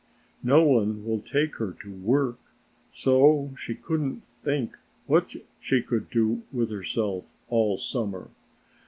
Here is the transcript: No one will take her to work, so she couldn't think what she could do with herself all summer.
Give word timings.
No 0.41 0.63
one 0.63 1.05
will 1.05 1.21
take 1.21 1.57
her 1.57 1.73
to 1.83 1.93
work, 1.93 2.39
so 2.91 3.53
she 3.55 3.75
couldn't 3.75 4.25
think 4.41 4.77
what 5.05 5.35
she 5.59 5.83
could 5.83 6.09
do 6.09 6.41
with 6.51 6.71
herself 6.71 7.27
all 7.49 7.77
summer. 7.77 8.31